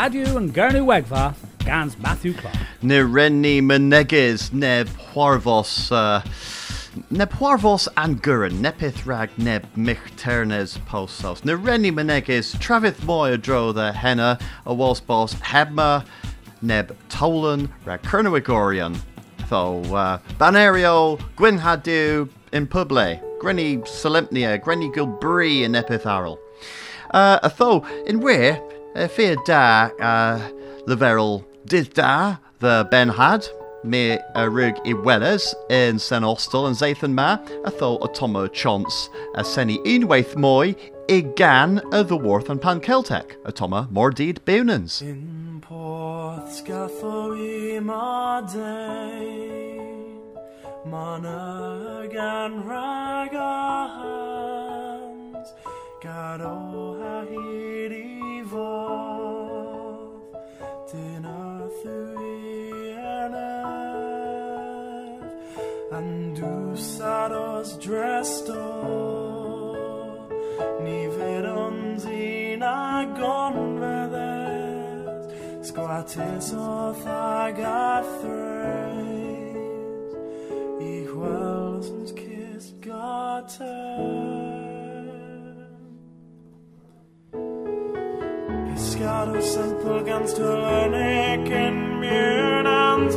Radio 0.00 0.38
and 0.38 0.54
Gernu 0.54 0.86
Wegva, 0.86 1.34
Gans 1.58 1.98
Matthew 1.98 2.32
Clark. 2.32 2.56
Ne 2.80 3.00
renni 3.00 3.60
meneges 3.60 4.50
neb 4.50 4.86
huarvos 4.88 5.92
uh, 5.92 6.22
neb 7.10 7.30
and 7.98 8.22
gurin 8.22 8.62
nepith 8.62 9.04
rag 9.04 9.28
neb 9.36 9.66
mich 9.76 9.98
ternes 10.16 10.78
postos. 10.86 11.44
Ne 11.44 11.52
renni 11.52 11.92
meneges 11.92 12.56
travith 12.56 13.04
Moya 13.04 13.36
dro 13.36 13.72
the 13.72 13.92
henna 13.92 14.38
a 14.64 14.72
was 14.72 15.02
boss 15.02 15.34
hebma 15.34 16.06
neb 16.62 16.96
tolan 17.10 17.68
rag 17.84 18.00
kernawigorian. 18.00 18.98
Tho 19.50 19.82
uh, 19.94 20.18
banario 20.38 21.20
gwyn 21.36 21.58
hadu 21.58 22.26
in 22.54 22.66
publi. 22.66 23.20
Grenny 23.38 23.86
solemnia, 23.86 24.58
Grenny 24.58 24.90
gilbree 24.94 25.62
in 25.62 25.72
epith 25.72 26.06
aral. 26.06 26.38
Uh, 27.10 27.46
tho 27.50 27.84
in 28.06 28.20
where 28.20 28.62
fear 29.08 29.36
da 29.46 29.90
uh, 30.00 30.40
leverel 30.86 31.44
did 31.66 31.94
the 31.94 32.88
Ben 32.90 33.08
had 33.08 33.46
me 33.84 34.18
a 34.34 34.48
rug 34.50 34.78
i 34.84 34.92
welles 34.92 35.54
in 35.70 35.98
Sen 35.98 36.22
Ostel 36.22 36.66
and 36.66 36.76
Zathan 36.76 37.12
ma 37.14 37.38
a 37.64 37.70
tho 37.70 37.96
a 37.98 38.08
tomo 38.08 38.46
chance 38.48 39.08
a 39.36 39.44
seni 39.44 39.78
unwaith 39.78 40.36
moi 40.36 40.74
i 41.08 41.20
gan 41.20 41.80
a 41.92 42.04
the 42.04 42.16
worth 42.16 42.50
and 42.50 42.60
pan 42.60 42.80
Celtic 42.80 43.36
a 43.44 43.52
deed 44.10 44.40
beunans. 44.44 45.00
In 45.02 45.62
Porth 45.62 46.68
i 46.68 47.80
ma 47.80 48.40
Mana 50.86 52.08
gan 52.10 52.66
rag 52.66 53.34
a 53.34 53.88
hands 53.96 55.52
Gado 56.02 56.98
ha 57.00 57.24
hyd 57.30 57.69
dwsados 67.60 67.78
dresto 67.78 68.54
Ni 70.82 71.08
fyd 71.12 71.44
ond 71.44 72.04
un 72.04 72.62
agonfeddes 72.62 74.16
Sgwatis 75.68 76.52
o 76.54 76.94
thag 77.04 77.60
a 77.60 78.02
threis 78.20 79.56
I 80.80 81.04
chwels 81.10 81.88
yn 81.92 82.06
cys 82.08 82.66
gater 82.80 83.68
Pisgado 88.70 89.40
simple 89.42 90.02
gans 90.04 90.32
to 90.34 90.42
learning 90.42 91.46
in 91.46 92.00
myn 92.00 92.66
and 92.66 93.10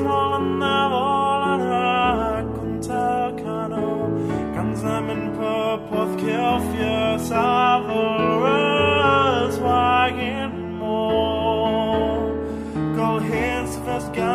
hands 13.94 14.10
fast 14.16 14.33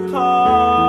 Unragas 0.00 0.79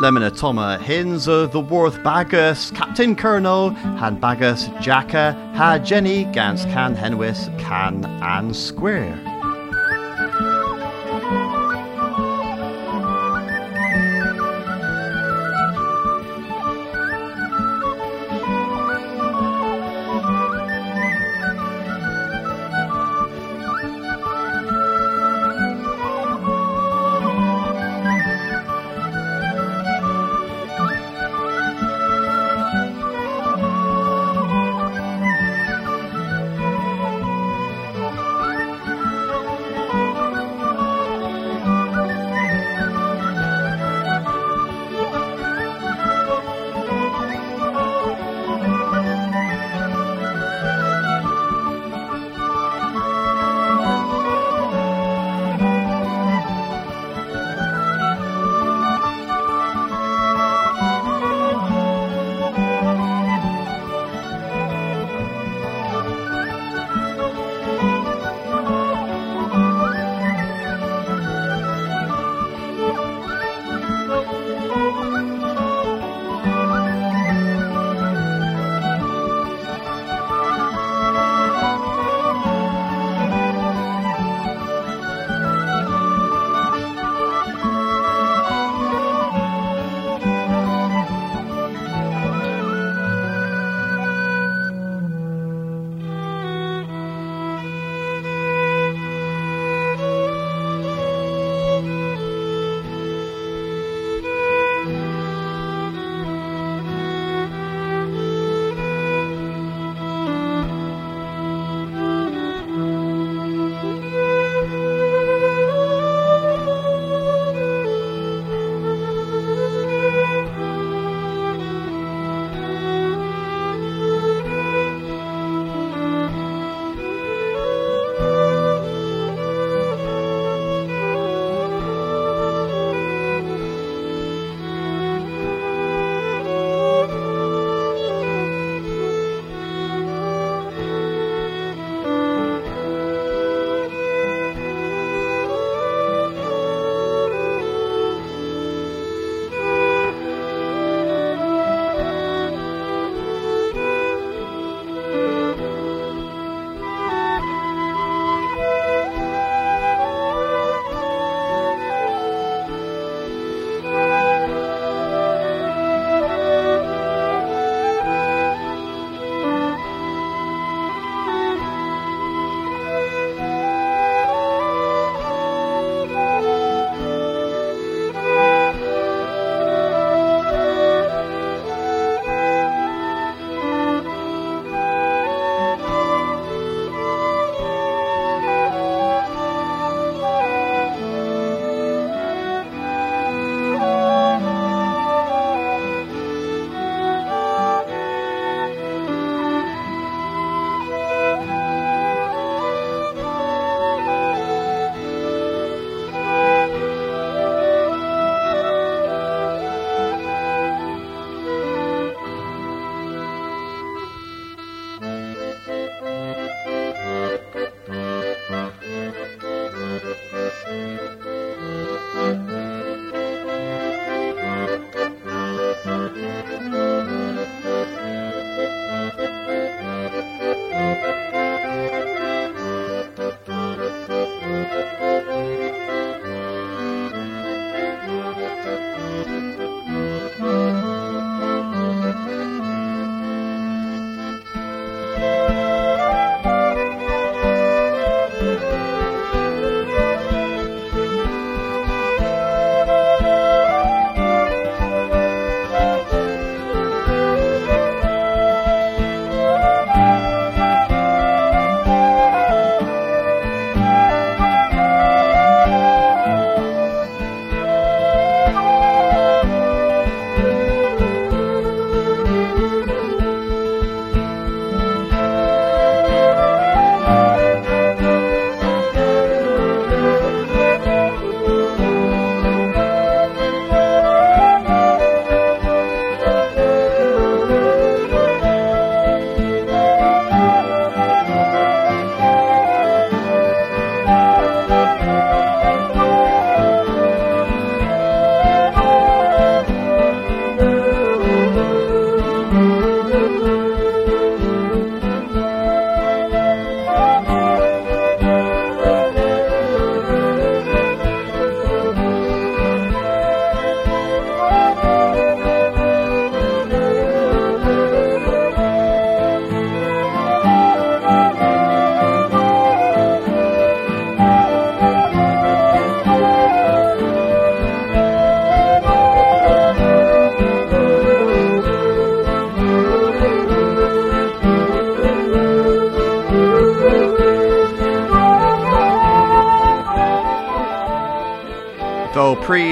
Lemina 0.00 0.34
Toma 0.34 0.78
Hins 0.78 1.28
of 1.28 1.52
the 1.52 1.60
Worth 1.60 2.02
Bagus, 2.02 2.70
Captain 2.70 3.14
Colonel, 3.14 3.68
Han 3.98 4.18
Bagus, 4.18 4.68
Jacka, 4.80 5.34
Ha 5.54 5.78
Jenny, 5.78 6.24
Gans 6.24 6.64
Can 6.64 6.96
Henwis, 6.96 7.46
Can 7.58 8.06
and 8.22 8.56
Square. 8.56 9.29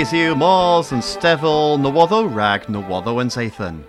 Kerno 0.09 0.11
Pries 0.11 0.27
you 0.27 0.35
Mars 0.37 0.93
and 0.93 1.03
Stevil 1.03 1.79
Nawatho 1.79 2.35
Rag 2.35 2.63
Nawatho 2.63 3.21
and 3.21 3.31
Sathan. 3.31 3.83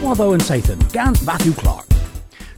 Nawatho 0.00 0.32
and 0.32 0.42
Sathan, 0.42 0.92
Gans 0.92 1.22
Matthew 1.22 1.52
Clark. 1.52 1.86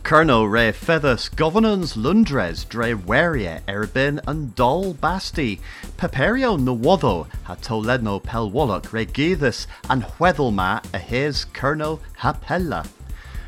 Colonel 0.04 0.46
Ray 0.46 0.70
Feathus 0.70 1.34
Governance 1.34 1.96
Lundres 1.96 2.68
Dre 2.68 2.92
Weria 2.92 3.60
Erbin 3.66 4.20
and 4.28 4.54
Dol 4.54 4.94
Basti 4.94 5.60
Peperio 5.96 6.56
Nawatho 6.56 7.26
Hatoledno 7.46 8.22
Pelwallach 8.22 8.92
Re 8.92 9.06
Githus 9.06 9.66
and 9.90 10.04
Hwedhelma 10.04 10.84
a 10.94 10.98
his 10.98 11.46
Kerno 11.46 11.98
Hapella. 12.20 12.86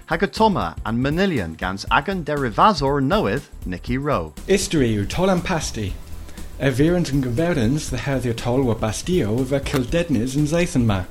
Hagatoma 0.09 0.77
and 0.85 0.99
Manilian 0.99 1.57
gans 1.57 1.87
agan 1.93 2.25
derivazor 2.25 3.01
knoweth 3.03 3.51
Nicky 3.67 3.99
Rowe. 3.99 4.35
Isteriu 4.49 5.07
tolam 5.07 5.45
pasti. 5.45 5.93
Everens 6.61 7.11
and 7.11 7.25
Gavernans 7.25 7.91
the 7.91 7.99
herthier 7.99 8.33
toll 8.33 8.63
were 8.63 8.77
Bastio 8.77 9.41
over 9.41 9.59
Kildednes 9.59 10.37
and 10.37 10.47
Zathanma. 10.47 11.07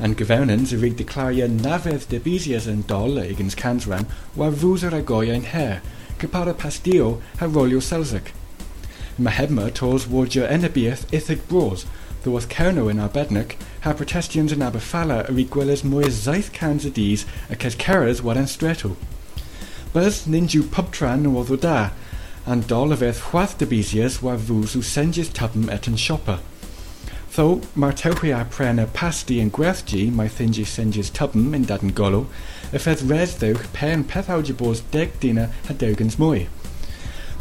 And 0.00 0.18
Gavernans 0.18 0.72
a 0.72 0.76
rig 0.76 0.96
declaria 0.96 1.48
naveth 1.48 2.08
de 2.08 2.18
Besias 2.18 2.66
and 2.66 2.84
Dol 2.84 3.14
egens 3.14 3.54
Kansran 3.54 4.06
war 4.34 4.50
vuser 4.50 4.90
agoya 4.90 5.32
in 5.32 5.44
hair, 5.44 5.80
capara 6.18 6.52
Pastio 6.52 7.22
ha 7.38 7.46
rolio 7.46 7.80
Selzik. 7.80 8.32
Mahebma 9.16 9.72
tolls 9.72 10.06
warja 10.06 10.50
enabieth 10.50 11.06
ithig 11.12 11.46
bros, 11.46 11.86
there 12.24 12.32
was 12.32 12.44
Kerno 12.44 12.90
in 12.90 12.96
Arbednic, 12.96 13.54
ha 13.82 13.92
protestians 13.92 14.50
in 14.50 14.58
Aberfala 14.58 15.30
arigueles 15.30 15.84
moes 15.84 16.26
zaith 16.26 16.52
cans 16.52 16.84
adis 16.84 17.24
a 17.48 17.54
kes 17.54 17.76
keras 17.76 18.22
war 18.22 18.36
en 18.36 18.46
streto. 18.46 18.96
Bus 19.92 20.26
ninju 20.26 20.62
pubtran 20.62 21.22
no 21.22 21.44
da, 21.56 21.90
of 22.46 23.02
eth 23.02 23.22
chwath 23.22 23.56
debesias 23.56 24.20
war 24.20 24.36
vus 24.36 24.74
who 24.74 24.80
senges 24.80 25.28
tubum 25.28 25.70
et 25.70 25.88
en 25.88 25.96
shopper. 25.96 26.40
Tho 27.32 27.62
mar 27.74 27.92
tewhia 27.92 28.44
prena 28.50 28.86
pasti 28.86 29.40
and 29.40 29.52
gwerthgi 29.52 30.12
my 30.12 30.28
thingi 30.28 30.64
senges 30.64 31.10
tubum 31.10 31.54
in 31.54 31.64
daden 31.64 31.94
golo, 31.94 32.26
if 32.72 32.86
eth 32.86 33.02
res 33.02 33.34
ddewch 33.36 33.72
pen 33.72 34.04
pethaujibos 34.04 34.82
deg 34.90 35.18
dina 35.20 35.50
ha 35.68 35.74
deugens 35.74 36.18
moi. 36.18 36.46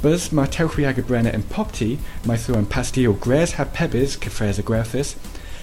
Bus 0.02 0.32
mae 0.32 0.48
tewchwi 0.48 0.88
ag 0.88 0.98
y 0.98 1.04
brenna 1.04 1.34
yn 1.36 1.44
popti, 1.52 1.98
mae 2.26 2.38
thw 2.38 2.56
yn 2.58 2.70
pasti 2.72 3.06
o 3.08 3.14
gres 3.14 3.54
ha 3.60 3.66
pebys 3.66 4.16
cyffres 4.16 4.60
y 4.60 4.64
gwerthus, 4.64 5.16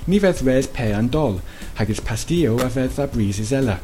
ni 0.06 0.20
fedd 0.20 0.44
res 0.44 0.68
pe 0.68 0.92
an 0.92 1.08
dol, 1.08 1.40
hag 1.80 1.88
ys 1.88 2.00
pastio 2.00 2.58
a 2.60 2.68
fedd 2.68 3.00
a 3.00 3.08
bris 3.08 3.40
is 3.40 3.52
ella. 3.52 3.80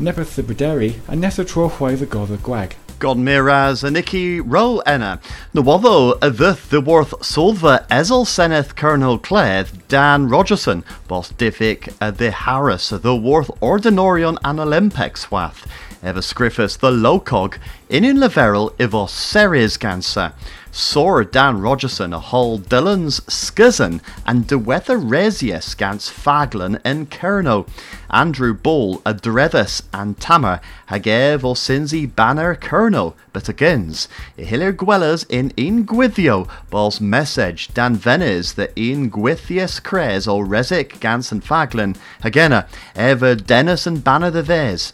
Nepeth 0.00 0.34
the 0.34 0.42
brideri, 0.42 0.96
a 1.06 1.14
netho 1.14 1.46
tro 1.46 1.70
chwaith 1.70 2.02
y 2.02 2.10
godd 2.10 2.34
y 2.34 2.42
gwag. 2.42 2.76
God 2.98 3.18
miraz 3.18 3.84
a 3.84 3.90
Nicky 3.90 4.40
Rowe 4.40 4.78
enna. 4.86 5.20
Nawatho 5.54 6.16
a 6.22 6.30
vyth 6.30 6.70
the 6.70 6.80
worth 6.80 7.10
solva 7.20 7.86
ezel 7.88 8.24
seneth 8.24 8.74
Colonel 8.74 9.18
Cleth 9.18 9.86
Dan 9.88 10.28
Rogerson, 10.28 10.82
boss 11.06 11.30
a 11.30 12.12
the 12.12 12.30
Harris 12.30 12.88
the 12.88 13.14
worth 13.14 13.48
ordinorion 13.60 14.38
an 14.44 14.58
Olympics 14.58 15.30
wath. 15.30 15.66
Eva 16.02 16.20
Scriffus 16.20 16.78
the 16.78 16.90
Locog, 16.90 17.58
in 17.90 18.04
Leverel 18.16 18.74
Ivos 18.78 19.10
Series 19.10 19.76
Gansa, 19.76 20.32
Sor 20.78 21.24
Dan 21.24 21.62
Rogerson 21.62 22.12
a 22.12 22.18
Hall 22.18 22.58
Dillons 22.58 23.20
Skizzen, 23.20 24.02
and 24.26 24.46
De 24.46 24.58
Weather 24.58 24.98
Resius 24.98 25.74
Gans 25.74 26.10
Faglan 26.10 26.78
and 26.84 27.10
Kerno, 27.10 27.66
Andrew 28.10 28.52
Ball 28.52 29.00
a 29.06 29.14
Drethus 29.14 29.80
and 29.94 30.20
Tamer, 30.20 30.60
Hagev 30.90 31.44
or 31.44 31.54
Sinzi 31.54 32.14
Banner 32.14 32.54
Kerno, 32.54 33.14
but 33.32 33.48
agains, 33.48 34.06
Hilir 34.36 34.76
Gwellers 34.76 35.24
in 35.30 35.50
In 35.56 35.86
Gwithio, 35.86 36.46
Balls 36.68 37.00
Message 37.00 37.72
Dan 37.72 37.96
Veniz 37.96 38.54
the 38.54 38.70
In 38.78 39.10
Gwithius 39.10 39.82
Cres 39.82 40.28
or 40.28 40.44
Resic 40.44 41.00
Gans 41.00 41.32
and 41.32 41.42
Faglan, 41.42 41.96
Hagena, 42.22 42.68
Ever 42.94 43.34
Dennis 43.34 43.86
and 43.86 44.04
Banner 44.04 44.30
the 44.30 44.42
Vez. 44.42 44.92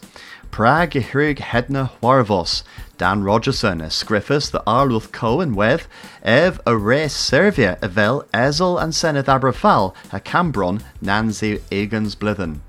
Prague 0.49 0.93
Hrig 0.93 1.39
Hedna 1.39 1.89
Warvos, 1.99 2.61
Dan 3.03 3.21
Rogerson, 3.21 3.81
Scriffus, 3.89 4.49
the 4.49 4.63
Arluth 4.65 5.11
Co 5.11 5.41
and 5.41 5.57
Weth, 5.57 5.89
Ev 6.23 6.61
a 6.65 6.77
Res 6.77 7.11
Servia, 7.11 7.77
Evel, 7.81 8.25
Ezel 8.27 8.81
and 8.81 8.93
Seneth 8.93 9.25
Abrafal, 9.25 9.93
a 10.13 10.21
Cambron, 10.21 10.81
Nanzi 11.03 11.59
Egans 11.69 12.15
Blithen. 12.15 12.61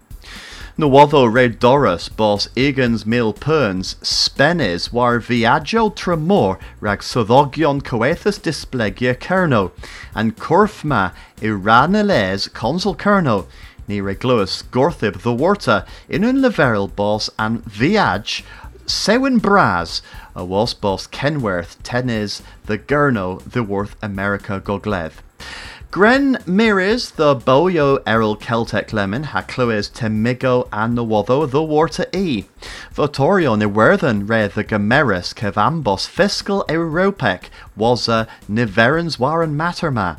Nawatho 0.77 1.33
Red 1.33 1.61
Doris, 1.61 2.09
Bos 2.09 2.49
Egans 2.57 3.07
Mil 3.07 3.33
Perns, 3.33 3.95
Spenes, 4.03 4.93
War 4.93 5.21
Viaggio 5.21 5.95
Tremor, 5.95 6.59
Rag 6.81 6.99
Sothogion 6.99 7.81
Coethus 7.81 8.41
Displegia 8.41 9.15
Kerno, 9.15 9.71
and 10.17 10.37
Corfma 10.37 11.15
Iranales 11.37 12.53
Consul 12.53 12.97
Kerno, 12.97 13.47
ra 13.87 14.15
gorthib 14.15 15.21
the 15.21 15.33
warta 15.33 15.87
inun 16.11 16.41
leveril 16.41 16.93
bos 16.97 17.31
an 17.39 17.59
viaj 17.61 18.43
sewin 18.87 19.39
bras 19.39 20.03
a 20.37 20.45
was 20.45 20.75
bos 20.75 21.07
Kenworth 21.07 21.83
tenis 21.83 22.43
the 22.67 22.79
Gurno 22.79 23.43
the 23.45 23.63
worth 23.63 23.97
America 24.03 24.61
goglev. 24.61 25.13
Gren 25.91 26.35
Miris 26.45 27.15
the 27.15 27.37
Boyo 27.37 28.03
Errol 28.05 28.35
Celtic 28.35 28.93
Lemon 28.93 29.23
ha 29.23 29.43
Cluis 29.43 29.89
Temigo 29.89 30.69
and 30.73 30.99
the 30.99 31.05
Watho 31.05 31.49
the 31.49 31.63
Water 31.63 32.07
E. 32.13 32.47
Votorion 32.93 33.63
Iwerthan 33.63 34.29
re 34.29 34.49
the 34.49 34.65
Gameris 34.65 35.33
Kevambos 35.33 36.09
Fiscal 36.09 36.65
Europec 36.69 37.45
was 37.77 38.09
a 38.09 38.27
Niverans 38.51 39.21
Warren 39.21 39.57
Matterma. 39.57 40.17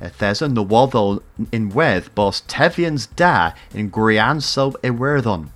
Thesa 0.00 0.52
Nawodol 0.52 1.22
in 1.52 1.68
Weth, 1.68 2.12
bos 2.16 2.42
tevians 2.48 3.06
da 3.14 3.52
in 3.72 3.92
Grianso 3.92 4.72
Iwerddon. 4.82 5.50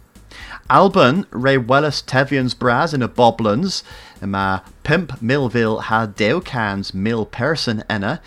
Alban 0.68 1.26
re 1.30 1.56
wellis 1.56 2.02
tevians 2.02 2.58
bras 2.58 2.92
in 2.92 3.00
a 3.00 3.08
boblins, 3.08 3.84
ma 4.20 4.60
pimp 4.82 5.22
milville 5.22 5.82
ha 5.82 6.06
deu 6.06 6.40
cans 6.44 6.92
mil 6.92 7.24
person 7.24 7.84
enna, 7.88 8.20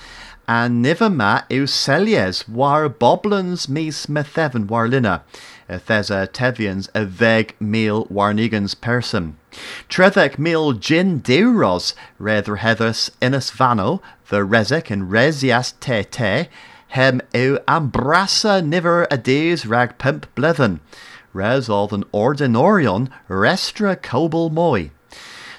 and 0.47 0.81
niver 0.81 1.09
ma 1.09 1.41
ew 1.49 1.63
celies 1.63 2.47
war 2.47 2.87
boblins 2.87 3.67
mis 3.67 4.05
methevan 4.05 4.67
war 4.67 4.87
lina, 4.87 5.21
thesa 5.69 6.27
tevians 6.31 6.87
a 6.95 7.03
veg 7.03 7.55
mil 7.59 8.05
warnigans 8.05 8.73
person. 8.73 9.35
Trethek 9.89 10.39
mil 10.39 10.71
gin 10.71 11.19
deuros 11.19 11.93
redr 12.17 12.59
heathers 12.59 13.11
inus 13.21 13.51
vano, 13.51 14.01
the 14.29 14.37
resek 14.37 14.89
and 14.89 15.11
resias 15.11 15.73
te 15.81 16.03
te, 16.03 16.47
hem 16.89 17.19
eu 17.33 17.59
ambrassa 17.67 18.65
niver 18.65 19.05
a 19.11 19.17
days 19.17 19.65
rag 19.65 19.97
pimp 19.97 20.25
blithen, 20.35 20.79
res 21.33 21.69
all 21.69 21.93
an 21.93 22.03
ordinorion 22.13 23.09
restra 23.29 23.95
cobal 24.01 24.49
moi. 24.49 24.89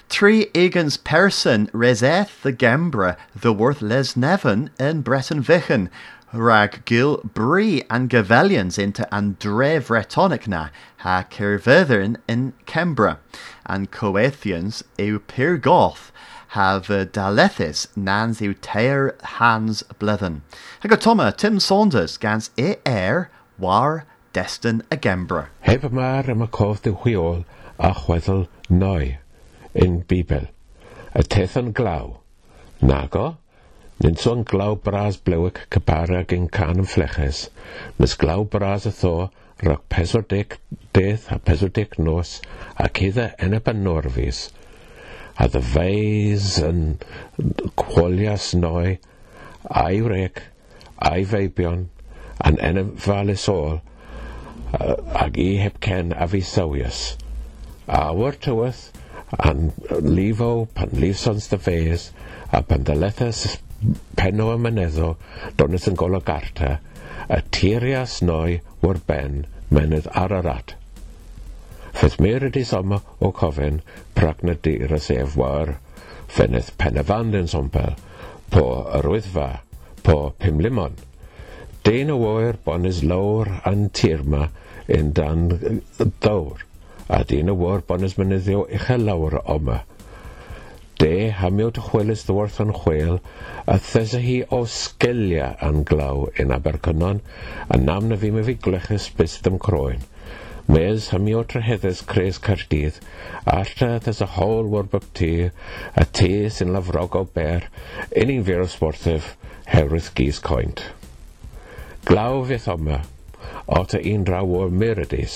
Three 0.08 0.46
egans 0.46 0.96
person 0.96 1.70
reseth 1.72 2.42
the 2.42 2.52
gembra, 2.52 3.16
the 3.34 3.52
worth 3.52 3.80
les 3.80 4.14
neven 4.14 4.70
in 4.78 5.02
Breton 5.02 5.42
vichen, 5.42 5.88
rag 6.32 6.84
gil 6.84 7.18
brie 7.18 7.82
and 7.88 8.10
gavellians 8.10 8.78
into 8.78 9.06
andre 9.14 9.78
vretonic 9.78 10.48
na, 10.48 10.68
ha 10.98 11.24
kirvethern 11.30 12.16
in 12.28 12.52
Kembra, 12.66 13.18
and 13.66 13.90
Coethians 13.90 14.82
eu 14.98 15.20
pirgoth, 15.20 16.10
have 16.48 16.90
uh, 16.90 17.04
dalethis 17.06 17.86
nans 17.96 18.40
yw 18.40 18.56
teir 18.60 19.14
hans 19.22 19.84
blithen. 20.00 20.40
Hag 20.80 20.98
Toma, 21.00 21.30
Tim 21.30 21.60
Saunders 21.60 22.16
gans 22.16 22.50
e 22.56 22.74
air 22.84 23.30
war 23.58 24.04
Destin 24.32 24.84
y 24.90 24.96
Gembra. 25.02 25.48
Heb 25.66 25.84
yma'r 25.88 26.28
am 26.30 26.44
y 26.44 26.46
cof 26.54 26.84
dywchiol 26.84 27.40
a 27.82 27.88
chweddol 27.98 28.44
noi 28.70 29.16
yn 29.84 29.96
Bibel. 30.12 30.44
Y 31.18 31.24
teth 31.34 31.56
yn 31.58 31.72
glaw. 31.74 32.12
Nago, 32.78 33.24
nid 34.04 34.22
so'n 34.22 34.44
glaw 34.46 34.76
bras 34.84 35.18
blewyg 35.26 35.58
cybara 35.74 36.22
gyn 36.30 36.46
can 36.58 36.84
yn 36.84 36.88
fleches, 36.92 37.42
nes 37.98 38.14
glaw 38.22 38.46
bras 38.54 38.86
y 38.86 38.94
tho 39.00 39.12
rhag 39.64 39.82
pesodec 39.96 40.60
deth 40.94 41.26
a 41.34 41.40
pesodec 41.50 41.98
nos 41.98 42.38
ac 42.86 43.02
iddo 43.10 43.26
yn 43.42 43.58
y 43.58 43.62
banorfis, 43.66 44.46
a 45.42 45.50
the 45.50 45.66
feis 45.74 46.54
yn 46.70 46.82
chwolias 47.82 48.52
noi, 48.62 48.96
a'i 49.82 50.00
rec, 50.14 50.46
a'i 51.10 51.26
feibion, 51.34 51.88
a'n 52.46 52.62
enfalus 52.70 53.50
ôl, 53.50 53.80
ag 54.72 55.38
i 55.38 55.50
heb 55.58 55.80
cen 55.82 56.12
a 56.12 56.26
fi 56.30 56.40
sewius. 56.46 57.00
A 57.88 58.10
awr 58.12 58.36
tywyth, 58.38 58.90
an 59.38 59.72
lifo 60.02 60.68
pan 60.74 60.94
lifsons 61.02 61.48
dy 61.50 61.58
fes, 61.58 62.10
a 62.52 62.62
pan 62.62 62.84
dylethas 62.86 63.58
peno 64.16 64.50
y 64.54 64.58
myneddo, 64.60 65.14
donys 65.56 65.88
yn 65.90 65.98
golo 65.98 66.20
garta, 66.20 66.76
a 67.28 67.40
tirias 67.56 68.20
noi 68.22 68.60
wr 68.82 69.00
ben 69.06 69.44
menydd 69.70 70.10
ar 70.22 70.34
arat. 70.40 70.74
Fydd 71.96 72.20
mir 72.22 72.46
ydy 72.50 72.62
soma 72.66 73.00
o 73.18 73.32
cofen 73.34 73.80
pragna 74.14 74.54
dir 74.54 74.94
y 74.94 75.00
sef 75.02 75.36
war, 75.40 75.76
ffeneth 76.30 76.74
pen 76.78 77.00
y 77.00 77.06
fan 77.06 77.34
yn 77.42 77.50
sompel, 77.50 77.96
po 78.54 78.66
yr 78.98 79.08
wyddfa, 79.14 79.48
po 80.06 80.18
pum 80.38 80.62
limon. 80.62 80.94
Dyn 81.86 82.10
o 82.12 82.16
oer 82.28 82.58
bonys 82.64 82.98
lawr 83.10 83.48
yn 83.68 83.86
tirma 83.96 84.40
yn 84.96 85.14
dan 85.16 85.46
ddawr, 85.96 86.64
a 87.08 87.20
dyn 87.30 87.48
o 87.48 87.54
oer 87.64 87.80
bonys 87.88 88.18
mynyddio 88.18 88.66
uchel 88.78 89.06
lawr 89.08 89.38
oma. 89.54 89.78
De 91.00 91.30
hamiwt 91.38 91.80
chwelys 91.86 92.26
ddwarth 92.28 92.60
yn 92.66 92.74
chwel, 92.82 93.16
a 93.64 93.78
thysa 93.86 94.20
hi 94.26 94.36
o 94.58 94.60
sgelia 94.74 95.48
yn 95.70 95.80
glaw 95.88 96.26
yn 96.44 96.52
Abercynon, 96.58 97.24
a 97.72 97.80
nam 97.80 98.12
na 98.12 98.20
fi 98.20 98.34
me 98.34 98.44
fi 98.50 98.58
glechus 98.68 99.08
byst 99.16 99.48
ym 99.48 99.56
croen. 99.70 100.04
Mes 100.68 101.08
hamio 101.14 101.46
treheddys 101.48 102.04
Cres 102.12 102.44
Cardydd, 102.44 103.00
allta 103.56 103.94
thysa 104.04 104.28
hol 104.36 104.68
war 104.68 104.92
byb 104.92 105.08
tŷ, 105.16 105.32
a 105.96 106.04
te 106.04 106.32
sy'n 106.52 106.76
lafrog 106.76 107.16
o 107.24 107.26
ber, 107.40 107.70
un 108.12 108.36
i'n 108.36 108.44
fyr 108.50 108.68
o 108.68 108.72
sportif, 108.76 109.32
hewrydd 109.72 110.12
gys 110.20 110.44
coint. 110.44 110.90
Glaw 112.08 112.40
fydd 112.48 112.64
yma, 112.72 113.02
ot 113.78 113.92
un 113.98 114.22
draw 114.24 114.54
o'r 114.58 114.70
myrdys, 114.82 115.34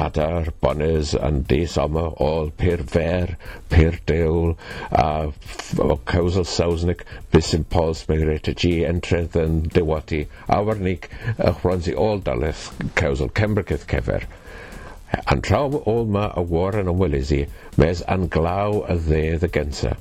adar 0.00 0.50
bonys 0.62 1.10
yn 1.28 1.40
dis 1.50 1.74
yma 1.82 2.04
ôl 2.26 2.52
pyr 2.60 2.84
fer, 2.92 3.32
pyr 3.72 3.98
dewl, 4.10 4.54
a 4.92 5.06
o 5.82 5.96
cawsol 6.12 6.46
sawsnig 6.52 7.02
bys 7.34 7.50
yn 7.58 7.66
pols 7.74 8.04
mewn 8.08 8.24
reit 8.28 8.52
y 8.52 8.54
gi 8.62 8.72
entredd 8.92 9.40
yn 9.42 9.58
dywati, 9.74 10.22
a 10.46 10.62
warnig 10.68 11.10
chronsi 11.58 11.96
ôl 12.06 12.22
daleth 12.30 12.68
cawsol 13.02 13.34
Cembrigydd 13.40 13.90
cefer. 13.90 14.30
An 15.26 15.42
traw 15.48 15.80
ôl 15.82 16.06
ma 16.06 16.28
y 16.38 16.46
war 16.54 16.78
yn 16.78 16.94
ymwylysi, 16.94 17.42
mes 17.82 18.06
an 18.16 18.30
glaw 18.38 18.84
y 18.86 19.00
ddedd 19.08 19.50
y 19.50 19.54
gynsa. 19.58 19.96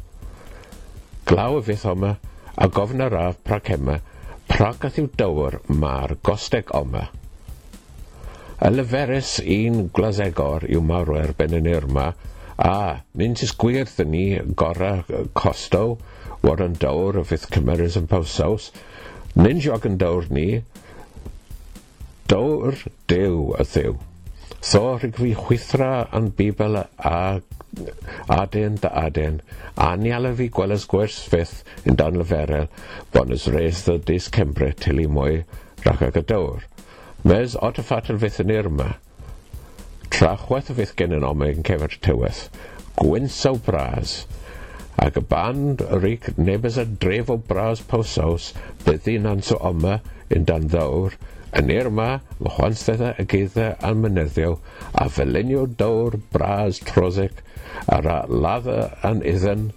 Glaw 1.26 1.58
y 1.58 1.66
fydd 1.72 1.90
yma, 1.96 2.18
a 2.56 2.70
gofn 2.70 3.02
ar 3.10 3.18
af 3.26 3.42
pracema, 3.50 4.04
Pragath 4.50 5.00
yw 5.02 5.08
dywr 5.20 5.56
mae'r 5.82 6.16
gosteg 6.28 6.70
oma. 6.78 7.08
Y 8.62 8.70
lyferus 8.72 9.32
un 9.42 9.80
glasegor 9.96 10.68
yw 10.70 10.84
marwer 10.86 11.34
yn 11.48 11.70
yma, 11.72 12.06
a 12.58 12.76
mynd 13.20 13.42
ys 13.44 13.52
gwirth 13.64 13.98
yn 14.04 14.12
ni 14.14 14.26
gora 14.62 14.92
costo, 15.42 15.98
war 16.46 16.62
yn 16.64 16.78
dawr 16.80 17.20
y 17.20 17.26
fydd 17.32 17.50
cymerus 17.56 17.98
yn 18.00 18.08
pawsaws, 18.12 18.70
nyn 19.36 19.60
jog 19.66 19.90
yn 19.90 19.98
dawr 20.00 20.30
ni, 20.38 20.62
dawr 22.32 22.78
dew 23.12 23.52
y 23.58 23.66
ddiw. 23.74 23.98
Tho 24.66 24.86
rygfi 25.02 25.34
chwythra 25.42 25.92
yn 26.18 26.30
bibel 26.38 26.80
a 26.86 27.18
aden 28.36 28.78
da 28.82 28.90
aden, 29.06 29.42
a 29.78 29.96
ni 29.96 30.12
ala 30.16 30.32
fi 30.36 30.48
gwelys 30.58 30.86
gwers 30.92 31.18
fydd 31.32 31.54
yn 31.90 31.98
dan 32.02 32.20
leferel, 32.20 32.70
bon 33.16 33.34
ys 33.36 33.48
reis 33.56 33.84
dda 33.86 33.98
dis 34.10 34.30
Cembre 34.38 34.72
til 34.86 35.02
i 35.04 35.08
mwy 35.18 35.42
rach 35.86 36.04
ag 36.08 36.20
y 36.22 36.24
dawr. 36.32 36.64
Mes 37.32 37.58
ot 37.68 37.82
y 37.82 37.86
ffatel 37.86 38.22
fydd 38.22 38.42
yn 38.46 38.56
irma, 38.56 38.90
tra 40.14 40.36
chweth 40.46 40.72
y 40.74 40.78
fydd 40.80 40.96
gen 41.02 41.16
yn 41.20 41.28
omeg 41.28 41.60
yn 41.60 41.68
cefyr 41.68 42.00
tyweth, 42.08 42.42
gwynsaw 43.02 43.60
bras, 43.68 44.18
ac 45.06 45.20
y 45.20 45.26
band 45.32 45.84
rig 46.04 46.32
nebys 46.40 46.80
y 46.80 46.86
dref 47.04 47.32
o 47.34 47.40
bras 47.50 47.82
pawsaws 47.94 48.52
byddi'n 48.86 49.28
anso 49.34 49.60
ans 49.60 49.90
o 49.92 49.98
yn 50.36 50.46
dan 50.50 50.70
ddawr, 50.72 51.18
Yn 51.56 51.70
i'r 51.72 51.88
ma, 51.98 52.08
mae 52.40 52.54
chwanstedda 52.58 53.14
y 53.22 53.26
geidda 53.32 53.68
a'n 53.88 54.02
mynyddio 54.04 54.56
a 55.02 55.06
felinio 55.18 55.66
dawr 55.82 56.18
bras 56.34 56.82
trosig 56.90 57.44
a 57.96 58.02
ra 58.04 58.18
ladda 58.28 58.90
a'n 59.08 59.22
iddyn, 59.34 59.70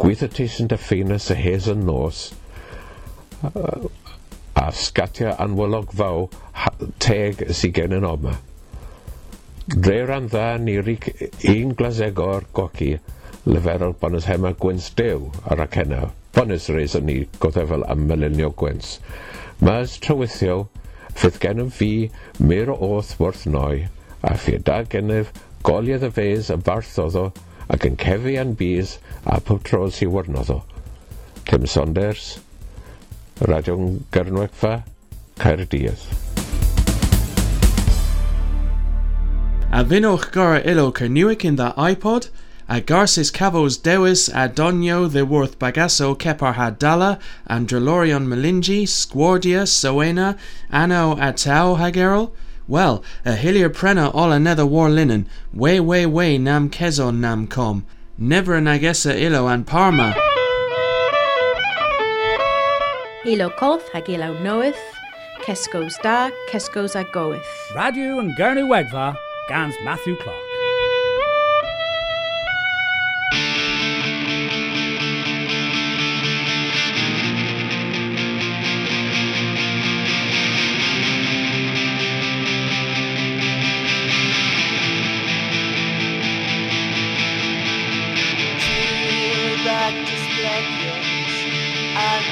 gweithio 0.00 0.30
y 0.30 0.36
tisyn 0.38 0.70
dy 0.72 0.78
y 0.78 1.36
hes 1.42 1.68
yn 1.74 1.84
nos, 1.88 2.22
a 3.44 4.66
sgatia 4.72 5.34
anwylog 5.44 5.92
faw 6.00 6.26
teg 7.04 7.44
sy'n 7.58 7.74
gen 7.76 7.96
yn 7.98 8.06
oma. 8.08 8.38
Dre 9.74 9.98
ran 10.08 10.30
dda 10.32 10.46
ni 10.60 10.78
rig 10.86 11.10
un 11.52 11.74
glasegor 11.76 12.48
goci 12.56 12.94
leferol 13.44 13.94
bonus 14.00 14.28
hema 14.30 14.54
gwyns 14.64 14.88
dew 14.96 15.30
ar 15.50 15.60
ac 15.66 15.78
heno. 15.80 16.08
Bonus 16.36 16.70
reis 16.72 16.96
o'n 16.98 17.06
ni 17.08 17.18
goddefol 17.44 17.84
am 17.92 18.06
melinio 18.08 18.50
gwyns. 18.62 18.98
Mas 19.60 19.98
trywithio 20.04 20.68
Fydd 21.14 21.40
gennym 21.42 21.70
fi 21.72 22.10
mir 22.38 22.70
o 22.72 22.78
oth 22.96 23.14
wrth 23.20 23.46
noi, 23.46 23.88
a 24.22 24.34
phyda 24.34 24.82
gennyf 24.90 25.30
goliad 25.64 26.04
y 26.06 26.10
fes 26.14 26.50
y 26.50 26.58
farth 26.66 26.98
oddo, 27.06 27.28
ac 27.70 27.86
yn 27.88 27.96
cefi 28.00 28.36
an 28.40 28.54
bys 28.58 28.98
a 29.24 29.40
pob 29.40 29.62
tros 29.64 30.02
i 30.04 30.10
wyrnoddo. 30.10 30.60
Tim 31.44 31.66
Saunders, 31.66 32.38
Radio'n 33.40 34.04
Gyrnwegfa, 34.12 34.82
Caerdydd. 35.38 36.04
A 39.74 39.82
vinnoch 39.82 40.30
gara 40.30 40.60
ilo 40.60 40.92
Kernewick 40.92 41.44
in 41.44 41.56
that 41.56 41.76
iPod, 41.76 42.28
a 42.68 42.80
Garcis 42.80 43.30
Cavos 43.30 43.80
Dewis 43.82 44.28
a 44.28 44.48
Donio 44.48 45.10
the 45.10 45.26
Worth 45.26 45.58
Bagasso 45.58 46.16
Kepar 46.16 46.54
Hadala, 46.54 47.20
Andrelorion 47.48 48.26
Melingi, 48.26 48.84
Squardia, 48.84 49.66
Soena, 49.66 50.38
Anno 50.70 51.14
Atao 51.16 51.78
Hagerol? 51.78 52.32
Well, 52.66 53.04
a 53.24 53.32
Hillier 53.32 53.68
Prena 53.68 54.10
all 54.14 54.32
another 54.32 54.64
war 54.64 54.88
linen, 54.88 55.28
way 55.52 55.78
way 55.80 56.06
way 56.06 56.38
nam 56.38 56.70
kezo 56.70 57.14
nam 57.14 57.46
com, 57.46 57.84
never 58.16 58.58
nagesa 58.60 59.14
ilo 59.14 59.48
and 59.48 59.66
Parma. 59.66 60.14
Ilo 63.26 63.50
kolf 63.50 63.86
hag 63.92 64.06
noeth, 64.06 64.40
knoweth, 64.40 64.78
Keskos 65.42 66.00
da, 66.02 66.30
Keskos 66.50 66.94
a 66.98 67.04
goeth. 67.12 67.44
Radio 67.76 68.18
and 68.18 68.34
Gurney 68.36 68.62
Wegva, 68.62 69.14
Gans 69.48 69.74
Matthew 69.84 70.16
Clark. 70.16 70.43
And 91.94 92.26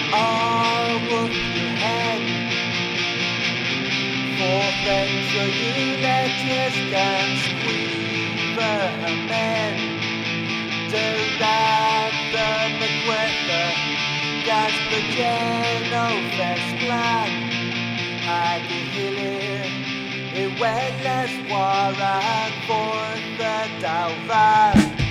work 1.10 1.32
your 1.32 1.74
head. 1.84 2.22
For 4.38 4.64
so 5.32 5.42
you 5.60 5.72
just 6.42 6.80
dance 6.90 7.44
quiver 7.62 8.78
a 9.06 9.14
men. 9.30 9.74
Derad 10.90 12.12
the 12.34 12.50
McWether, 12.80 13.70
Gas 14.46 14.74
the 14.90 15.00
Geno 15.14 16.06
Fest 16.36 16.70
Plan. 16.82 17.30
Hillir, 18.94 19.64
it 20.34 20.60
well 20.60 21.06
as 21.06 21.30
war 21.50 21.94
and 22.00 22.52
for 22.66 22.98
the 23.38 23.56
Dalvan. 23.80 25.01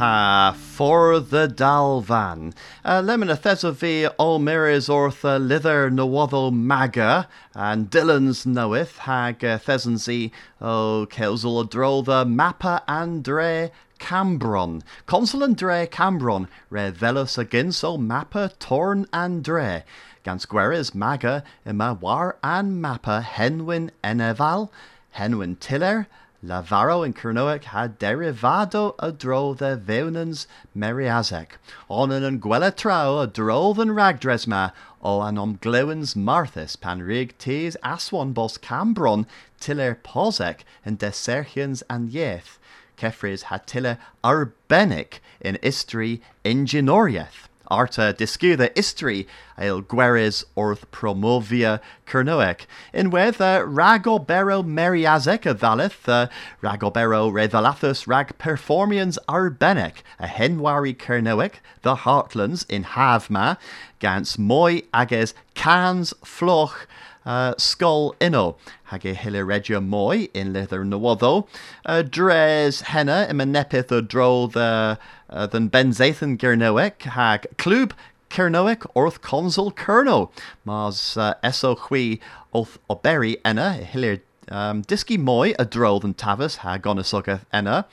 Ha 0.00 0.56
for 0.56 1.20
the 1.20 1.46
Dalvan. 1.46 2.54
Uh, 2.82 3.02
Lemon 3.04 3.28
a 3.28 3.36
thesavi 3.36 4.10
o 4.18 4.38
miris 4.38 4.88
ortha 4.88 5.38
lither 5.38 5.90
nawotho 5.90 6.50
maga, 6.50 7.28
and 7.54 7.90
Dylan's 7.90 8.46
knoweth 8.46 8.96
hag 9.00 9.44
uh, 9.44 9.58
thesansi 9.58 10.30
o 10.58 11.06
kelzel 11.10 11.68
drotha 11.68 12.24
mappa 12.24 12.80
andre 12.88 13.70
Cambron. 13.98 14.82
Consul 15.04 15.44
Andre 15.44 15.86
Cambron, 15.86 16.48
re 16.70 16.90
velos 16.90 17.36
agins 17.36 17.84
o 17.84 17.98
mappa 17.98 18.58
torn 18.58 19.06
Andre. 19.12 19.84
Gans 20.24 20.46
gweres 20.46 20.94
maga 20.94 21.44
ima 21.66 21.92
war 21.92 22.38
an 22.42 22.80
mappa 22.80 23.22
henwin 23.22 23.90
eneval, 24.02 24.70
henwin 25.16 25.60
tiller, 25.60 26.06
Lavaro 26.42 27.04
in 27.04 27.12
Kernoic 27.12 27.64
had 27.64 27.98
derivado 27.98 28.94
a 28.98 29.12
dro 29.12 29.52
the 29.52 29.76
veunans 29.76 30.46
meriazek. 30.74 31.58
Onan 31.90 32.24
and 32.24 32.40
gwella 32.40 32.74
trao 32.74 33.22
a 33.22 33.26
dro 33.26 33.74
than 33.74 33.90
ragdresma, 33.90 34.72
o 35.02 35.18
anom 35.18 35.58
glewens 35.58 36.16
marthis 36.16 36.76
pan 36.76 37.02
rig 37.02 37.36
tees 37.36 37.76
aswan 37.82 38.32
bos 38.32 38.56
cambron 38.56 39.26
tiller 39.60 39.94
posek 40.02 40.60
and 40.82 40.98
deserchians 40.98 41.82
and 41.90 42.08
yeth. 42.08 42.56
Kefris 42.96 43.42
had 43.42 43.66
tiller 43.66 43.98
arbenic 44.24 45.20
in 45.42 45.58
istri 45.62 46.22
ingenorieth. 46.42 47.49
Arta 47.70 48.12
discuda 48.12 48.68
istri 48.76 49.26
eil 49.58 49.82
gueres 49.82 50.44
orth 50.56 50.90
promovia 50.90 51.80
kernoec. 52.06 52.66
In 52.92 53.10
wedd 53.10 53.40
uh, 53.40 53.60
ragobero 53.64 54.64
meriazek 54.64 55.46
a 55.46 55.54
valeth, 55.54 56.08
uh, 56.08 56.26
ragobero 56.62 57.30
revelathus 57.30 58.06
rag 58.06 58.36
performians 58.38 59.18
arbenic, 59.28 60.02
a 60.18 60.26
henwari 60.26 60.96
kernoec, 60.96 61.54
the 61.82 61.96
heartlands 61.96 62.64
in 62.68 62.84
havma, 62.84 63.58
gans 63.98 64.38
moi 64.38 64.80
ages 64.94 65.34
cans 65.54 66.12
floch, 66.24 66.86
uh, 67.24 67.54
skull 67.58 68.14
inno. 68.20 68.56
Hage 68.84 69.14
hille 69.16 69.44
regia 69.46 69.80
moi 69.80 70.28
in 70.34 70.52
lither 70.52 70.84
nawoddo. 70.84 71.46
Uh, 71.84 72.02
dres 72.02 72.80
henna 72.80 73.26
im 73.28 73.38
nepith 73.38 73.92
o 73.92 74.00
dro 74.00 74.46
the 74.46 74.98
uh, 75.30 75.46
Ben 75.46 75.70
benzathan 75.70 76.36
gernoek 76.36 77.02
hag 77.02 77.46
club 77.56 77.94
Kernoek 78.30 78.86
orth 78.94 79.20
consul 79.20 79.72
Kerno, 79.72 80.30
mas 80.64 81.16
uh, 81.16 81.34
eso 81.42 81.74
hui 81.74 82.20
oth 82.54 82.78
oberi 82.88 83.36
enna 83.44 83.80
hilir 83.82 84.20
um, 84.50 84.82
diski 84.82 85.18
moi 85.18 85.52
a 85.58 85.64
drol 85.64 86.00
than 86.00 86.14
tavas 86.14 86.58
ha 86.58 86.78
gonasogath 86.78 87.44
enna. 87.52 87.86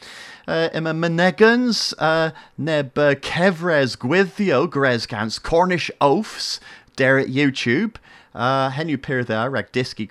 Uh, 0.47 0.69
ima 0.73 0.93
menegans 0.93 1.93
uh, 1.97 2.31
neb 2.57 2.97
uh, 2.97 3.15
kevres 3.15 3.97
gwithio 3.97 4.67
gresgans 4.67 5.41
Cornish 5.41 5.89
oafs 5.99 6.59
der 6.95 7.17
at 7.17 7.27
YouTube. 7.27 7.95
Uh, 8.35 8.69
henu 8.69 8.97
pyr 9.01 9.23
there 9.23 9.49
rag 9.49 9.71
diski. 9.71 10.07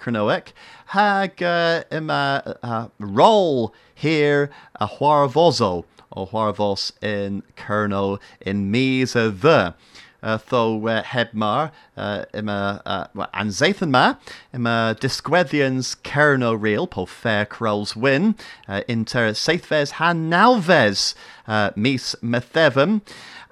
Hag 0.86 1.42
uh, 1.42 1.82
ima 1.92 2.56
uh, 2.64 2.88
roll 2.98 3.72
here 3.94 4.50
a 4.76 4.88
huarvozo 4.88 5.84
o 6.16 6.26
huarvos 6.26 6.92
in 7.02 7.42
Kerno 7.56 8.18
in 8.40 8.70
mis 8.70 9.14
a 9.14 9.30
the. 9.30 9.74
Uh, 10.22 10.38
tho 10.48 10.88
uh, 10.88 11.02
hebmar 11.02 11.70
uh, 11.96 12.24
ima 12.34 12.82
uh, 12.84 13.06
well, 13.14 13.28
anzathan 13.32 13.90
ma 13.90 14.16
ima 14.52 14.96
disgweddians 14.98 15.94
kerno 16.02 16.60
real 16.60 16.86
po 16.86 17.04
fair 17.04 17.44
crolls 17.44 17.94
win 17.94 18.34
uh, 18.66 18.80
inter 18.88 19.30
seithves 19.32 19.92
han 19.92 20.28
nalves 20.28 21.14
uh, 21.46 21.70
mis 21.76 22.16
methevum 22.22 23.02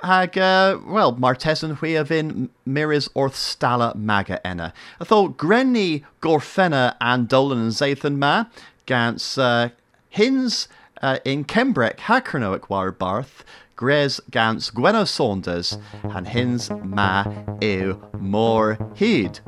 hag 0.02 0.36
uh, 0.36 0.78
well 0.86 1.14
martesan 1.14 1.72
of 2.00 2.10
in 2.10 2.50
miris 2.66 3.08
orth 3.14 3.34
stala 3.34 3.94
maga 3.94 4.44
enna. 4.46 4.72
Tho 4.98 5.28
grenni 5.28 6.04
gorfenna 6.20 6.96
and 7.00 7.28
dolan 7.28 7.58
and 7.58 7.72
zathan 7.72 8.16
ma 8.16 8.44
gans 8.86 9.38
uh, 9.38 9.68
hins 10.10 10.68
uh, 11.04 11.18
in 11.24 11.44
Kembrec 11.44 12.00
ha 12.00 12.20
Kernoic 12.20 12.70
war 12.70 12.90
barth 12.90 13.44
Gres 13.76 14.20
gans 14.30 14.70
Gwenno 14.70 15.06
Saunders 15.06 15.76
and 16.02 16.26
hins 16.28 16.70
ma 16.70 17.24
ew 17.60 18.00
Mor 18.18 18.76
hyd. 18.94 19.40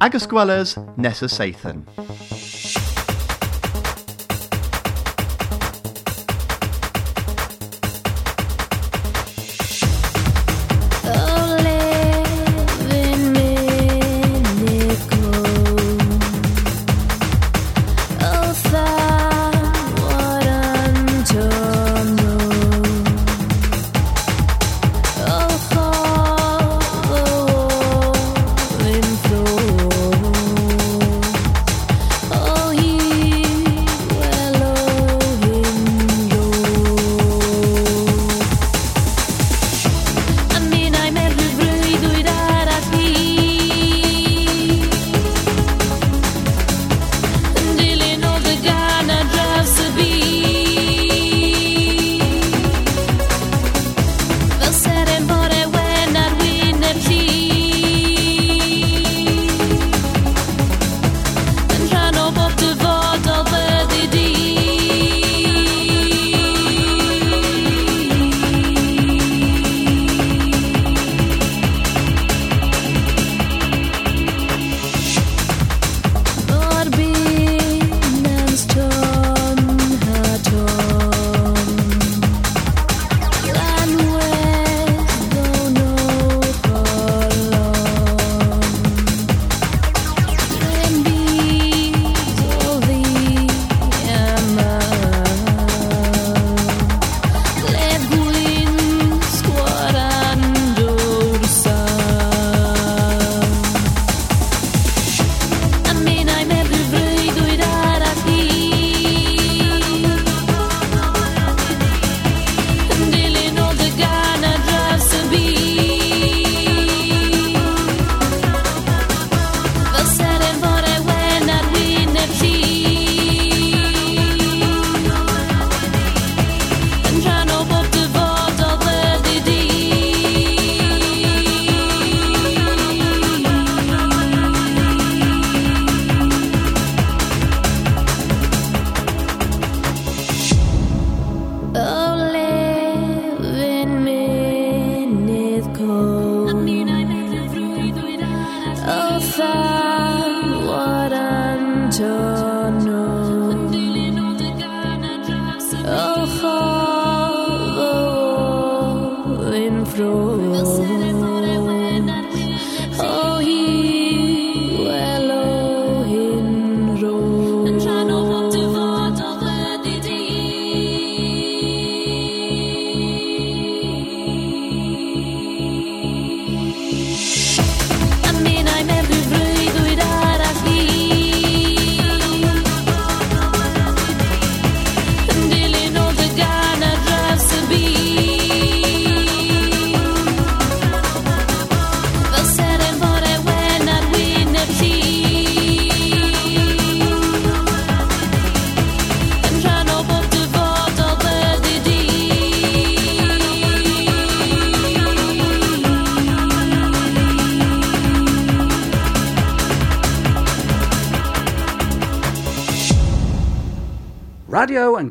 Agus 0.00 0.26
gwelers 0.26 0.76
nessa 0.96 1.26
Sathan. 1.26 2.41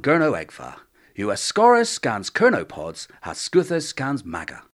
Gurno 0.01 0.33
Egfa. 0.33 0.77
US 1.17 1.43
Scorus 1.43 1.87
scans 1.89 2.31
Kernopods 2.31 3.05
has 3.21 3.37
Scuthus 3.37 3.85
scans 3.87 4.25
Maga. 4.25 4.63